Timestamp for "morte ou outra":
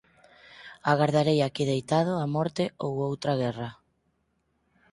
2.35-3.33